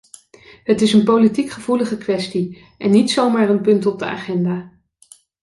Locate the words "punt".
3.61-3.85